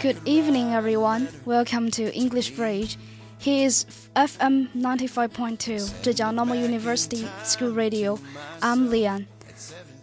[0.00, 1.28] Good evening, everyone.
[1.44, 2.96] Welcome to English Bridge.
[3.38, 8.18] Here is FM 95.2 Zhejiang Normal University School Radio.
[8.62, 9.26] I'm Lian.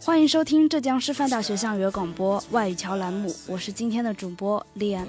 [0.04, 5.08] 欢迎收听浙江师范大学校园广播外语桥栏目，我是今天的主播 Lian。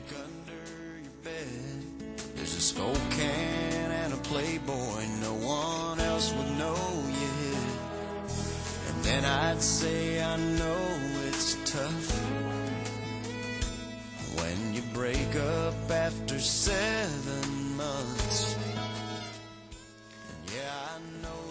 [2.37, 6.77] There's a Spokane and a Playboy, no one else would know
[7.09, 7.57] yet.
[8.91, 10.77] And then I'd say, I know
[11.29, 12.16] it's tough when you
[14.98, 18.58] break up after seven months.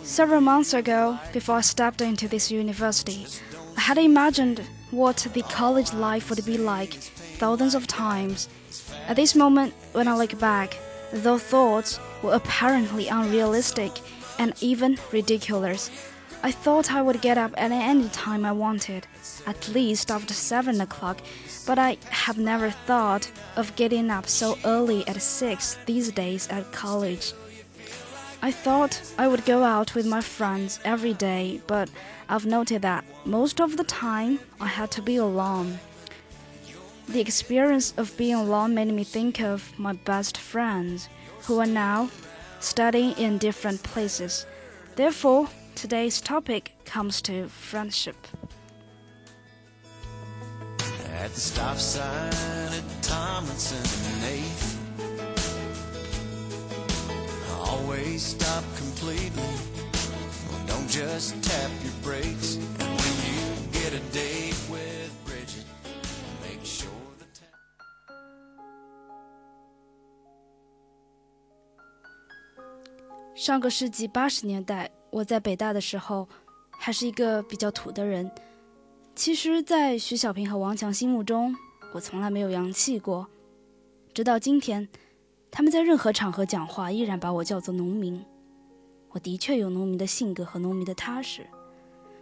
[0.02, 3.24] Several months ago, before I stepped into this university,
[3.76, 6.94] I had imagined what the college life would be like
[7.38, 8.48] thousands of times.
[9.06, 10.76] At this moment, when I look back,
[11.12, 13.92] those thoughts were apparently unrealistic
[14.40, 15.90] and even ridiculous.
[16.42, 19.06] I thought I would get up at any time I wanted,
[19.46, 21.18] at least after 7 o'clock,
[21.66, 26.70] but I have never thought of getting up so early at 6 these days at
[26.72, 27.32] college.
[28.42, 31.90] I thought I would go out with my friends every day, but
[32.28, 35.80] I've noted that most of the time I had to be alone.
[37.08, 41.08] The experience of being alone made me think of my best friends,
[41.44, 42.10] who are now
[42.60, 44.46] studying in different places.
[44.96, 48.15] Therefore, today's topic comes to friendship.
[51.21, 52.33] at the stop sign
[52.73, 53.77] at Tomlinson
[54.11, 54.77] and 8th.
[57.67, 59.43] Always stop completely.
[60.65, 62.55] Don't just tap your brakes.
[62.55, 63.39] And when you
[63.71, 65.65] get a date with Bridget,
[66.41, 67.57] make sure the ta-
[73.35, 76.28] 上个世纪八十年代， 我在北大的时候，
[76.68, 78.30] 还是一个比较土的人。
[79.14, 81.56] 其实，在徐小平和王强心目中，
[81.94, 83.26] 我从来没有洋气过。
[84.12, 84.86] 直到今天，
[85.50, 88.22] 他们在任何场合讲话，依然把我叫做农民。
[89.08, 91.46] 我的确有农民的性格和农民的踏实。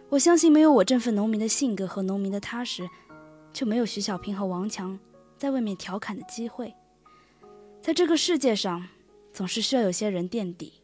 [0.07, 2.89] 我相信，没有我这份农民的性格和农民的踏实，
[3.51, 4.97] 就没有徐小平和王强
[5.37, 6.73] 在外面调侃的机会。
[7.81, 8.87] 在这个世界上，
[9.33, 10.75] 总是需要有些人垫底。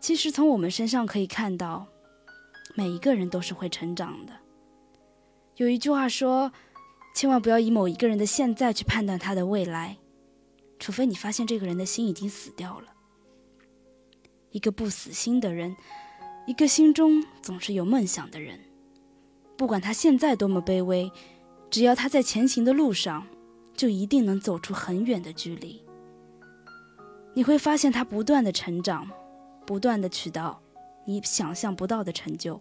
[0.00, 1.86] 其实从我们身上可以看到，
[2.74, 4.32] 每一个人都是会成长的。
[5.56, 6.52] 有一句话说
[7.14, 9.96] ：“千万不要以某一个人的现在去判断他的未来，
[10.78, 12.92] 除非你发现这个人的心已经死掉了。”
[14.52, 15.74] 一个不死心的人，
[16.46, 18.60] 一个心中总是有梦想的人，
[19.56, 21.10] 不管他现在多么卑微，
[21.70, 23.26] 只要他在前行的路上，
[23.74, 25.82] 就一定能走出很远的距离。
[27.34, 29.10] 你会发现他不断的成长。
[29.66, 30.60] 不断的取到
[31.04, 32.60] 你想象不到的成就。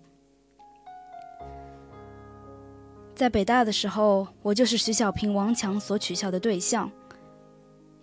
[3.13, 6.91] 在北大的时候，我就是徐小平、王强所取笑的对象。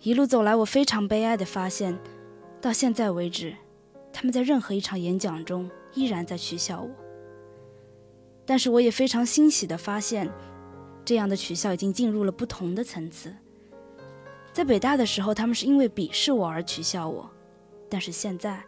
[0.01, 1.97] 一路走来，我非常悲哀的发现，
[2.59, 3.55] 到现在为止，
[4.11, 6.89] 他们在任何一场演讲中依然在取笑我。
[8.45, 10.29] 但是我也非常欣喜的发现，
[11.05, 13.33] 这样的取笑已经进入了不同的层次。
[14.51, 17.29] 在北大的时候，他们是因为鄙视我而取笑我，
[17.87, 18.63] 但是现在。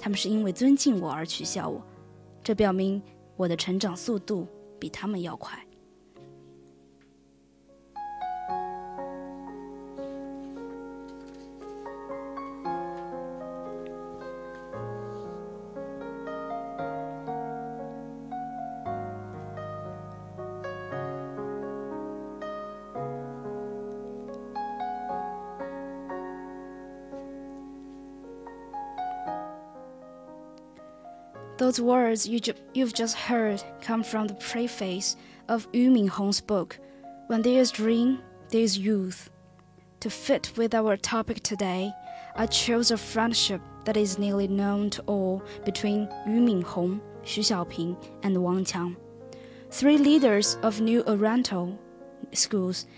[0.00, 1.80] 他们是因为尊敬我而取笑我，
[2.42, 3.00] 这表明
[3.36, 5.62] 我的成长速度比他们要快。
[31.70, 35.14] Those words you ju- you've just heard come from the preface
[35.46, 36.76] of Yu Minhong's book,
[37.28, 38.18] When There is Dream,
[38.48, 39.30] There is Youth.
[40.00, 41.92] To fit with our topic today,
[42.34, 48.04] I chose a friendship that is nearly known to all between Yu Minhong, Xu Xiaoping,
[48.24, 48.96] and Wang Qiang,
[49.70, 51.78] three leaders of New Oriental
[52.32, 52.88] schools.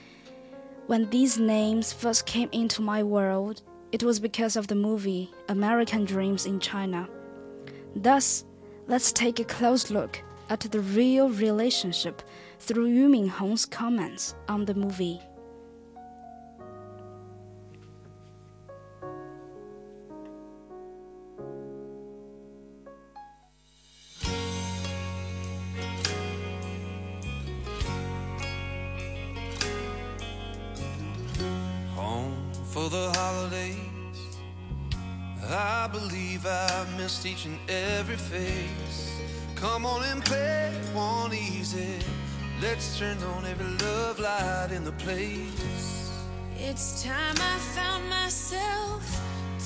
[0.87, 3.61] When these names first came into my world,
[3.93, 7.07] it was because of the movie American Dreams in China.
[7.95, 8.47] Thus,
[8.87, 10.21] let's take a close look
[10.51, 12.23] at the real relationship
[12.59, 15.21] through Yu Minhong's comments on the movie.
[45.13, 46.11] Place.
[46.59, 49.03] It's time I found myself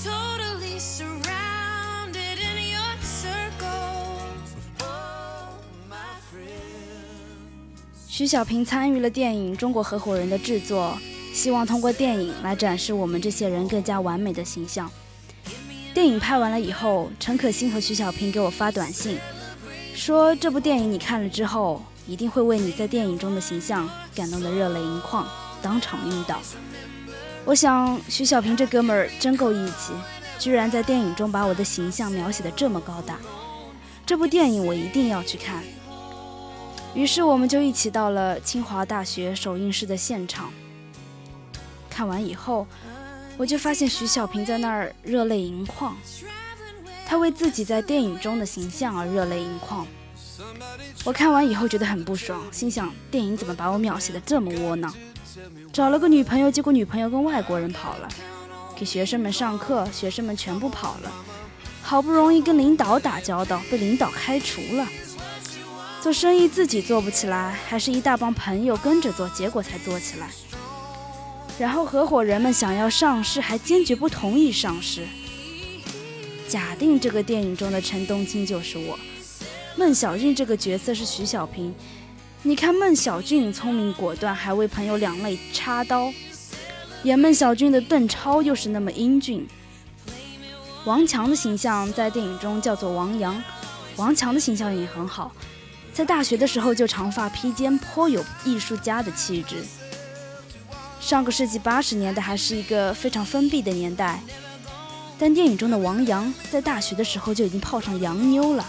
[0.02, 4.18] totally surrounded in your circle.
[4.80, 5.96] Oh, my.
[8.08, 10.98] 徐小平参与了电影《中国合伙人》的制作，
[11.32, 14.90] 希望通过电影来展示我们这些人更加完美的形象。
[15.94, 19.18] 电影拍完了以后，陈可辛和徐小平给我发短信，
[19.94, 25.26] 说这部电影你看了之后，一定会为你在电影中的形象感动得热泪盈眶，
[25.60, 26.40] 当场晕倒。
[27.44, 29.92] 我想徐小平这哥们儿真够义气，
[30.38, 33.18] 居然在电影中把我的形象描写得这么高大。
[34.04, 35.62] 这部电影我一定要去看。
[36.94, 40.50] 于是我们就一起到了清华大学首映式的现场。
[41.90, 42.66] 看完以后，
[43.36, 45.96] 我就发现徐小平在那儿热泪盈眶，
[47.06, 49.86] 他为自己在电影中的形象而热泪盈眶。
[51.04, 54.92] 我看完以后觉得很不爽，心想电影怎么把我描写的这么窝囊？
[55.72, 58.08] 找了个女朋友，结果女朋友跟外国人跑了；
[58.74, 61.10] 给学生们上课，学生们全部跑了；
[61.82, 64.86] 好不容易跟领导打交道，被领导开除了；
[66.00, 70.30] 做生意自己做不起来，还是一大帮朋友跟着做，结果才做起来。
[71.58, 75.06] 然后合伙人们想要上市，还坚决不同意上市。
[76.48, 78.98] 假定这个电影中的陈冬青就是我，
[79.78, 81.74] 孟小俊这个角色是徐小平。
[82.42, 86.10] 你看孟小俊聪明果断，还为朋友两肋插刀；
[87.02, 89.46] 演孟小俊的邓超又是那么英俊。
[90.86, 93.42] 王强的形象在电影中叫做王阳，
[93.96, 95.30] 王强的形象也很好，
[95.92, 99.56] 在大学的时候就长发披肩，颇有艺术家的气质。
[101.00, 104.22] 上个世纪八十年代还是一个非常封闭的年代，
[105.18, 108.64] 但电影中的王阳在大学的时候就已经泡上洋妞了。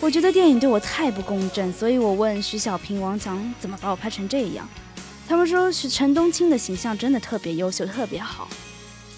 [0.00, 4.66] 我觉得电影对我太不公正，所以我问徐小平、王强怎么把我拍成这样。
[5.26, 8.48] 他们说是陈冬青的形象真的特别优秀，特别好。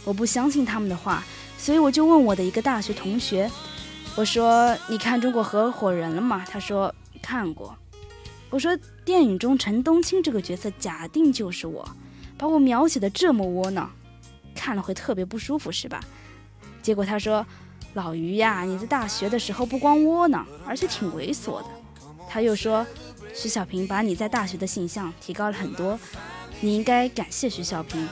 [0.04, 1.22] 我不相信他们的话，
[1.58, 3.48] 所以我就问我的一个大学同学，
[4.16, 6.92] 我说：“你看《中国合伙人》了吗？”他说
[7.22, 7.76] ：“看过。”
[8.48, 11.86] 我说，电影中陈冬青这个角色假定就是我，
[12.36, 13.88] 把我描写的这么窝囊，
[14.54, 16.00] 看了会特别不舒服是吧？
[16.82, 17.46] 结果他说，
[17.94, 21.66] 老于呀，你在大学的时候不光窝囊，而且挺猥琐的。
[22.28, 22.86] 他又说，
[23.34, 25.98] 徐小平把你在大学的形象提高了很多，
[26.60, 28.08] 你应该感谢徐小平。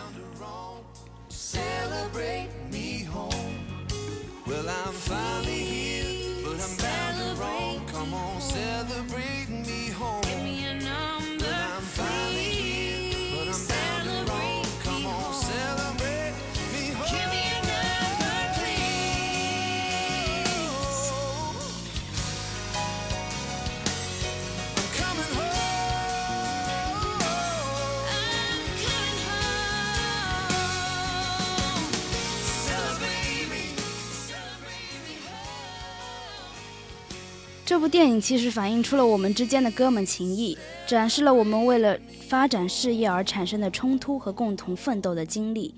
[37.79, 45.73] 这部电影其实反映出了我们之间的哥们情谊，展示了我们为了发展事业而产生的冲突和共同奋斗的经历。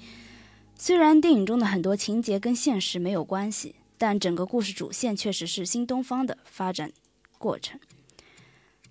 [0.74, 6.90] 虽然电影中的很多情节跟现实没有关系，但整个故事主线确实是新东方的发展
[7.36, 7.78] 过程，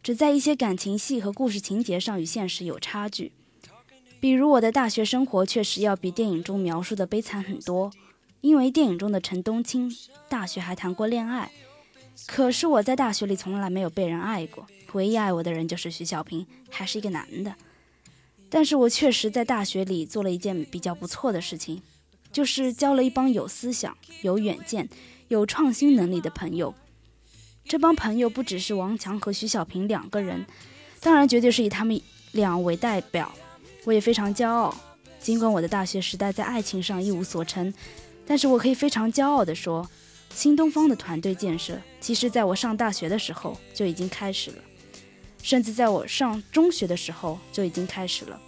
[0.04, 3.32] 只在一些感情戏和故事情节上与现实有差距。
[4.20, 7.92] 比如我的大学生活确实要比电影中描述的悲惨很多，
[8.42, 9.92] 因为电影中的陈冬青
[10.30, 11.50] 大学还谈过恋爱。
[12.28, 17.56] 可是我在大学里从来没有被人爱过，唯一爱我的人就是徐小平，还是一个男的。
[18.50, 21.82] 但是我确实在大学里做了一件比较不错的事情，
[22.32, 24.88] 就是交了一帮有思想、有远见、
[25.28, 26.74] 有创新能力的朋友。
[27.66, 30.46] 这帮朋友不只是王强和徐小平两个人，
[31.00, 32.00] 当然绝对是以他们
[32.32, 33.32] 俩为代表。
[33.86, 34.76] 我也非常骄傲，
[35.20, 37.74] 尽管我的大学时代在爱情上一无所成，
[38.26, 39.88] 但是我可以非常骄傲地说。
[40.34, 44.58] 新东方的团队建设，其实在我上大学的时候就已经开始了，
[45.42, 48.40] 甚至在我上中学的时候就已经开始了。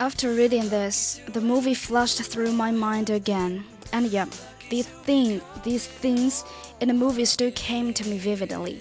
[0.00, 4.24] After reading this, the movie flashed through my mind again, and yeah,
[4.70, 6.42] these thing, these things
[6.80, 8.80] in the movie still came to me vividly.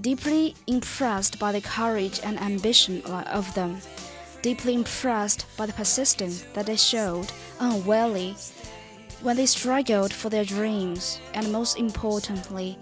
[0.00, 3.78] deeply impressed by the courage and ambition of them,
[4.42, 8.34] deeply impressed by the persistence that they showed unweariedly
[9.22, 12.76] when they struggled for their dreams, and most importantly,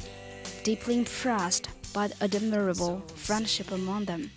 [0.64, 4.30] deeply impressed by the admirable friendship among them.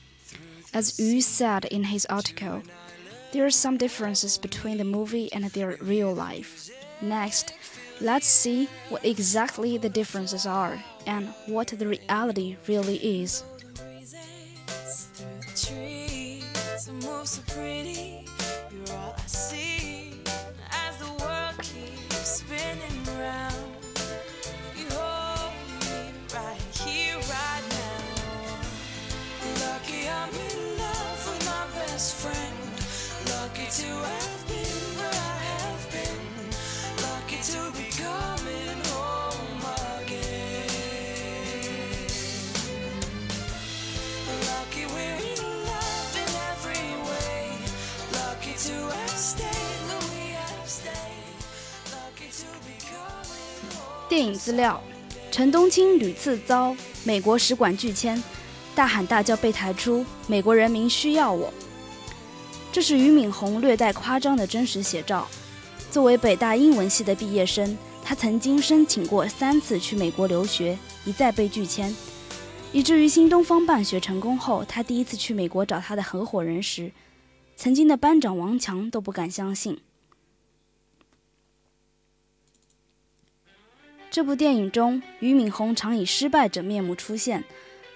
[0.74, 2.62] As Yu said in his article,
[3.31, 6.69] there are some differences between the movie and their real life.
[7.01, 7.53] Next,
[8.01, 13.43] let's see what exactly the differences are and what the reality really is.
[54.17, 54.81] 电影资料：
[55.29, 58.19] 陈冬青屡次遭美国使馆拒签，
[58.74, 61.53] 大喊大叫被抬出，美国人民需要我。
[62.71, 65.27] 这是俞敏洪略带夸张的真实写照。
[65.91, 71.95] 作为北大英文系的毕业生，他曾经申请过三次去美国留学，一再被拒签，
[72.71, 76.91] 以至于新东方办学成功后，他第一次去美国找他的合伙人时，
[77.55, 79.77] 曾经的班长王强都不敢相信。
[84.17, 87.43] 这部电影中，俞敏洪常以失败者面目出现，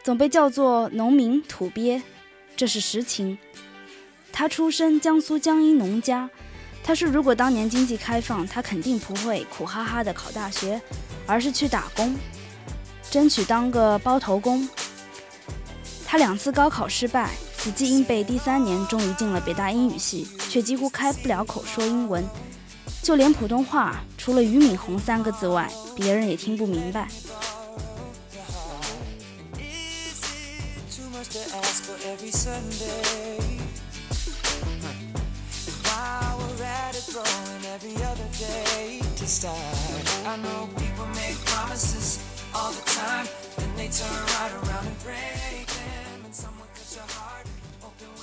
[0.03, 1.99] 总被叫做农民土鳖，
[2.55, 3.39] 这是实情。
[4.31, 6.29] 他出身江苏江阴农家，
[6.83, 10.79] 他说如果当年经济开放，他肯定不会苦哈哈的考大学，
[11.25, 12.15] 而是去打工，
[13.09, 14.69] 争取当个包头工。
[16.05, 22.23] 他两次高考失败，死记硬背第三年终于进了北大英语系，却几乎开不了口说英文，
[23.01, 27.07] 就连普通话除了俞敏洪三个字外别人也听不明白。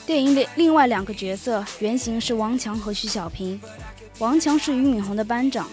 [0.07, 3.61] 电影里另外两个角色原型是王强和徐小平。
[4.19, 5.69] 王强是俞敏洪的班长，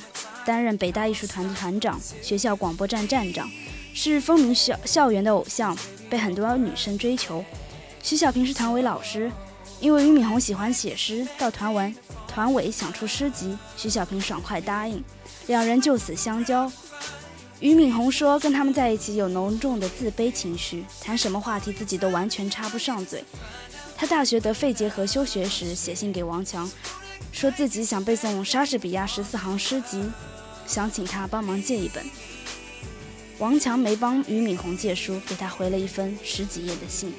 [0.46, 3.50] 担任北大艺术团的团长、学校广播站站长，
[3.92, 5.76] 是风靡校校园的偶像，
[6.12, 7.44] 被很多女生追求。
[8.04, 9.32] 徐小平是团委老师，
[9.80, 11.96] 因为俞敏洪喜欢写诗，到团文
[12.28, 15.04] 团委想出诗集，徐小平爽快答应，
[15.48, 16.72] 两人就此相交。
[17.62, 23.24] 俞敏洪说，跟他们在一起有浓重的自卑情绪，谈什么话题自己都完全插不上嘴。
[23.98, 26.70] 他大学得肺结核休学时，写信给王强，
[27.36, 30.02] 说自己想背诵莎士比亚十四行诗集，
[30.66, 32.02] 想请他帮忙借一本。
[33.40, 37.14] 王强没帮俞敏洪借书，给他回了一封十几页的信。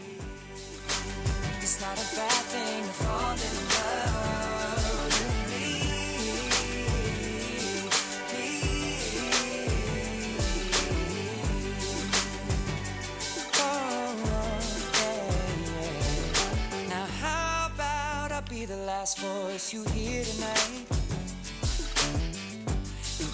[19.07, 20.85] Last voice you hear tonight?
[23.21, 23.31] And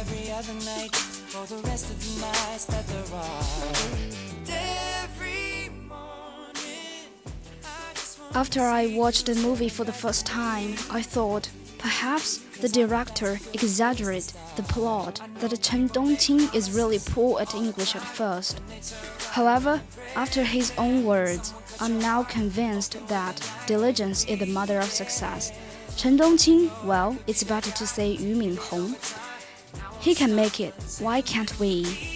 [0.00, 3.44] every other night for the rest of the nights that there are.
[5.04, 7.06] Every morning.
[7.64, 11.48] I After I watched the movie for the first time, I thought
[11.78, 18.02] perhaps the director exaggerated the plot that Chen Dongqing is really poor at English at
[18.02, 18.60] first.
[19.30, 19.80] However,
[20.16, 25.52] after his own words, I'm now convinced that diligence is the mother of success.
[25.96, 28.94] Chen Dongqing, well, it's better to say Yu Minhong.
[30.00, 30.74] He can make it.
[31.00, 32.11] Why can't we?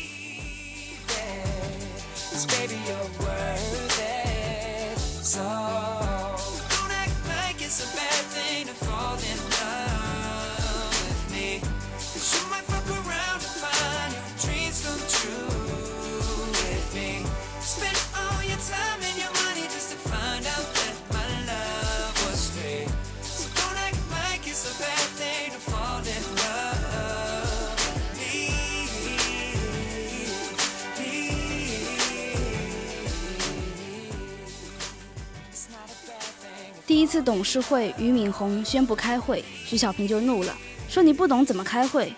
[37.07, 40.53] 一次董事会，俞敏洪宣布开会，徐小平就怒了，
[40.89, 42.13] 说你不懂怎么开会。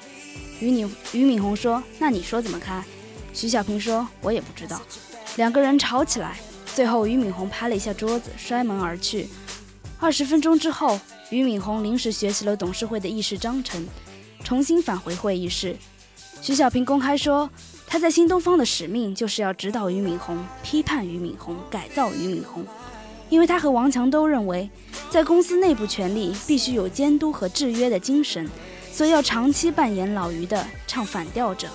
[0.61, 2.83] 俞敏俞敏洪说：“那你说怎么开？”
[3.35, 4.81] 徐小平说：“我也不知道。”
[5.37, 6.41] 两个人吵起来，
[6.75, 9.29] 最后俞敏洪拍了一下桌子，摔门而去。
[10.01, 13.87] 二十分钟之后，俞敏洪临时学习了董事会的议事章程，
[14.43, 15.77] 重新返回会议室。
[16.41, 17.51] 徐小平公开说，
[17.87, 22.65] 他在新东方的使命就是要指导俞敏洪、批判俞敏洪、改造俞敏洪，
[23.29, 24.69] 因为他和王强都认为，
[25.11, 28.49] 在公司内部权力必须有监督和制约的精神，
[28.91, 31.69] 所以要长期扮演老于的唱反调者。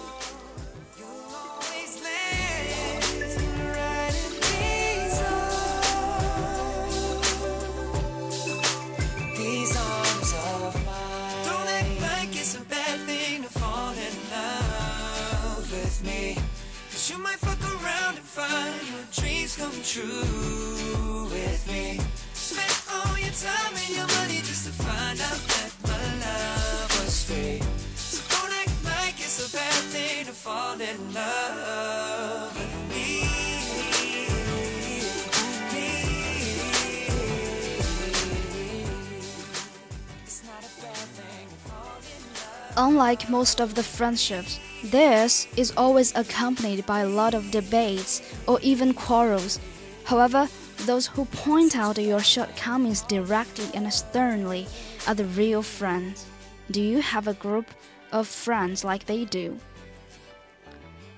[42.84, 48.60] Unlike most of the friendships, this is always accompanied by a lot of debates or
[48.60, 49.58] even quarrels.
[50.04, 50.50] However,
[50.80, 54.68] those who point out your shortcomings directly and sternly
[55.08, 56.25] are the real friends.
[56.72, 57.68] Do you have a group
[58.12, 59.58] of friends like they do?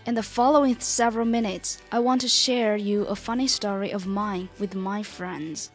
[0.05, 4.49] In the following several minutes, I want to share you a funny story of mine
[4.59, 5.71] with my friends.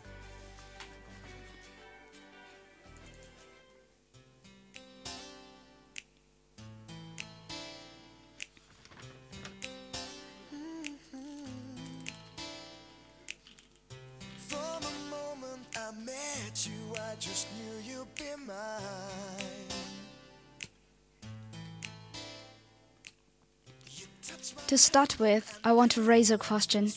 [24.80, 26.90] Start with, I want to raise a question.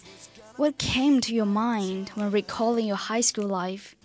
[0.55, 3.95] What came to your mind when recalling your high school life?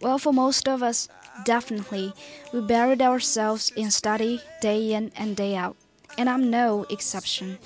[0.00, 1.08] Well, for most of us,
[1.44, 2.12] definitely,
[2.52, 5.76] we buried ourselves in study day in and day out,
[6.18, 7.58] and I'm no exception.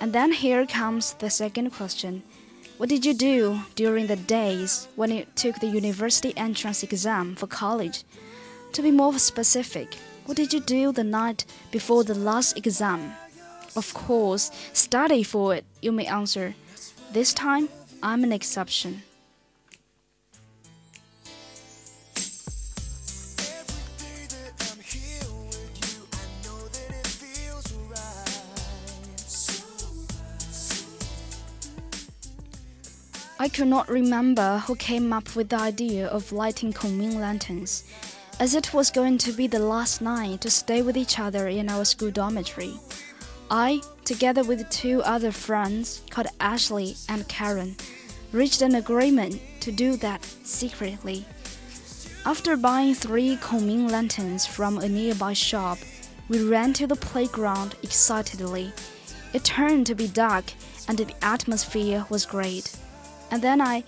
[0.00, 2.22] And then here comes the second question.
[2.76, 7.46] What did you do during the days when you took the university entrance exam for
[7.46, 8.04] college?
[8.74, 9.94] To be more specific,
[10.26, 13.14] what did you do the night before the last exam?
[13.76, 16.54] Of course, study for it, you may answer.
[17.12, 17.68] This time,
[18.02, 19.02] I'm an exception.
[33.38, 37.84] I could not remember who came up with the idea of lighting Kongming lanterns,
[38.40, 41.68] as it was going to be the last night to stay with each other in
[41.68, 42.74] our school dormitory.
[43.50, 47.76] I, together with two other friends called Ashley and Karen,
[48.32, 51.24] reached an agreement to do that secretly.
[52.24, 55.78] After buying three Kongming lanterns from a nearby shop,
[56.28, 58.72] we ran to the playground excitedly.
[59.32, 60.52] It turned to be dark
[60.88, 62.76] and the atmosphere was great.
[63.30, 63.84] And then I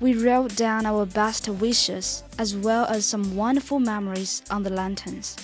[0.00, 5.34] we wrote down our best wishes as well as some wonderful memories on the lanterns.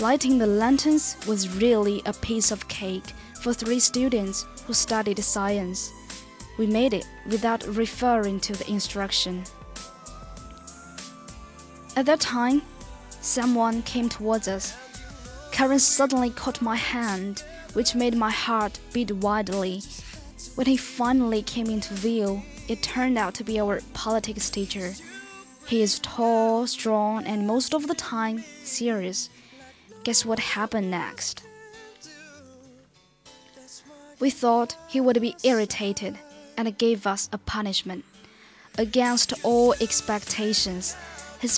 [0.00, 5.92] Lighting the lanterns was really a piece of cake for three students who studied science.
[6.56, 9.42] We made it without referring to the instruction.
[11.96, 12.62] At that time,
[13.20, 14.72] someone came towards us.
[15.50, 19.82] Karen suddenly caught my hand, which made my heart beat wildly.
[20.54, 24.92] When he finally came into view, it turned out to be our politics teacher.
[25.66, 29.28] He is tall, strong, and most of the time serious.
[30.08, 31.42] Guess what happened next?
[34.18, 36.18] We thought he would be irritated
[36.56, 38.06] and gave us a punishment.
[38.78, 40.96] Against all expectations,
[41.42, 41.48] he,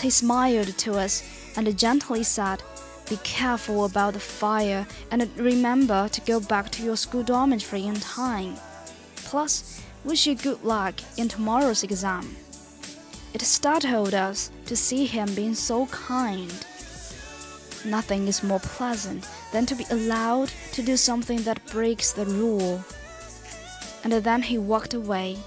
[0.00, 2.62] he smiled to us and gently said,
[3.10, 7.96] Be careful about the fire and remember to go back to your school dormitory in
[7.96, 8.54] time.
[9.16, 12.34] Plus, wish you good luck in tomorrow's exam.
[13.34, 16.64] It startled us to see him being so kind.
[17.84, 22.84] Nothing is more pleasant than to be allowed to do something that breaks the rule.
[24.04, 25.38] And then he walked away,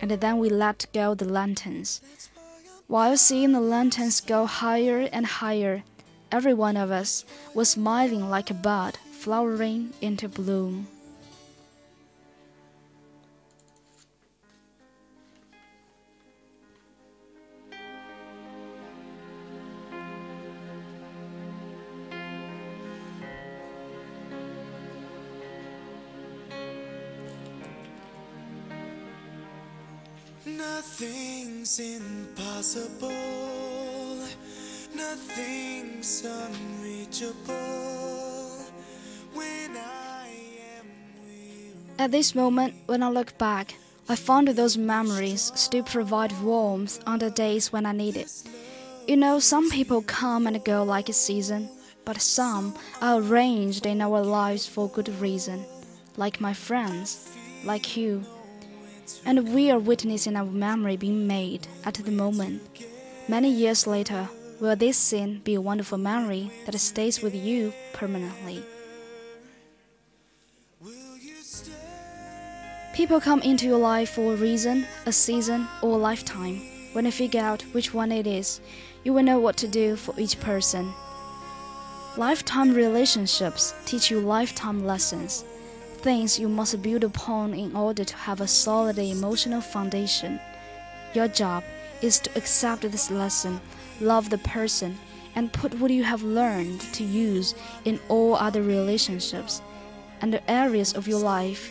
[0.00, 2.00] and then we let go the lanterns.
[2.86, 5.84] While seeing the lanterns go higher and higher,
[6.32, 10.88] every one of us was smiling like a bud flowering into bloom.
[31.70, 33.10] Nothing's impossible.
[34.92, 37.54] Nothing's unreachable.
[41.96, 43.74] At this moment, when I look back,
[44.08, 48.32] I find those memories still provide warmth on the days when I need it.
[49.06, 51.68] You know, some people come and go like a season,
[52.04, 55.64] but some are arranged in our lives for good reason,
[56.16, 57.30] like my friends,
[57.64, 58.24] like you.
[59.24, 62.62] And we are witnessing our memory being made at the moment.
[63.28, 64.28] Many years later,
[64.60, 68.62] will this scene be a wonderful memory that stays with you permanently?
[72.92, 76.60] People come into your life for a reason, a season, or a lifetime.
[76.92, 78.60] When you figure out which one it is,
[79.04, 80.92] you will know what to do for each person.
[82.16, 85.44] Lifetime relationships teach you lifetime lessons,
[86.02, 90.40] things you must build upon in order to have a solid emotional foundation.
[91.14, 91.62] Your job
[92.00, 93.60] is to accept this lesson,
[94.00, 94.98] love the person,
[95.34, 99.60] and put what you have learned to use in all other relationships
[100.22, 101.70] and the areas of your life.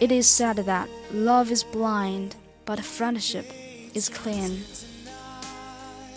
[0.00, 3.46] It is said that love is blind, but friendship
[3.94, 4.62] is clean.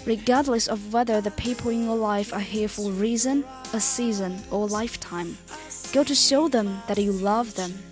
[0.05, 4.39] Regardless of whether the people in your life are here for a reason, a season,
[4.51, 5.37] or a lifetime,
[5.91, 7.88] go to show them that you love them.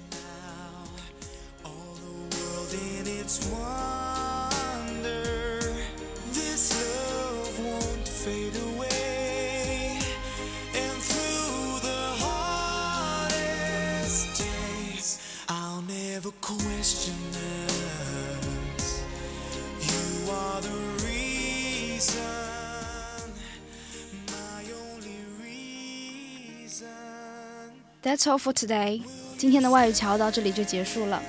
[28.08, 29.02] That's all for today.
[29.38, 31.22] 今天的外语桥到这里就结束了。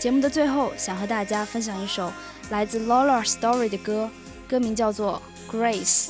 [0.00, 2.12] 节目的最后，想和大家分享一首
[2.50, 4.10] 来自 Laura Story 的歌，
[4.48, 5.22] 歌名叫做
[5.56, 6.08] 《Grace》。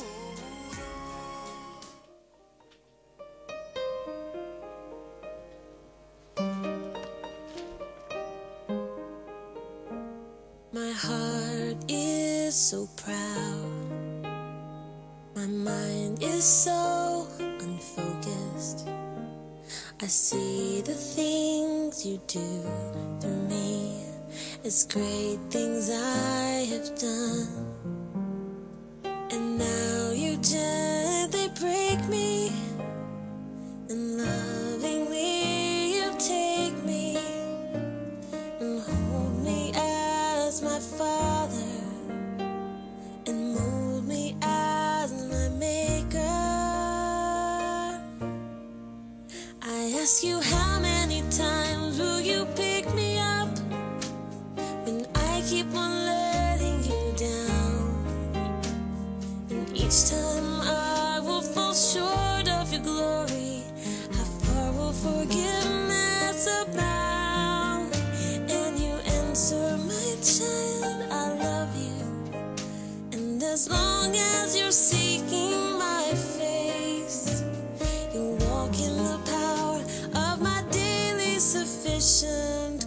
[82.35, 82.84] And